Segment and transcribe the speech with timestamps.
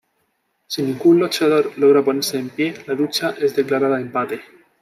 [0.65, 4.41] Si ningún luchador logra ponerse de pie, la lucha es declarada empate.